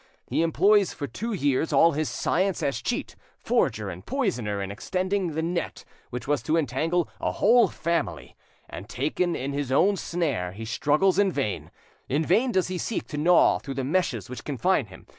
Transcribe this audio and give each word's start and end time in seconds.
He 0.25 0.41
employs 0.41 0.93
for 0.95 1.05
two 1.05 1.31
years 1.31 1.71
all 1.71 1.91
his 1.91 2.09
science 2.09 2.63
as 2.63 2.81
cheat, 2.81 3.15
forger, 3.37 3.87
and 3.91 4.03
poisoner 4.03 4.59
in 4.59 4.71
extending 4.71 5.33
the 5.33 5.43
net 5.43 5.85
which 6.09 6.27
was 6.27 6.41
to 6.41 6.57
entangle 6.57 7.07
a 7.19 7.33
whole 7.33 7.67
family; 7.67 8.35
and, 8.67 8.89
taken 8.89 9.35
in 9.35 9.53
his 9.53 9.71
own 9.71 9.97
snare, 9.97 10.53
he 10.53 10.65
struggles 10.65 11.19
in 11.19 11.31
vain; 11.31 11.69
in 12.09 12.25
vain 12.25 12.51
does 12.51 12.67
he 12.67 12.79
seek 12.79 13.05
to 13.09 13.17
gnaw 13.19 13.59
through 13.59 13.75
the 13.75 13.83
meshes 13.83 14.27
which 14.27 14.43
confine 14.43 14.87
him. 14.87 15.05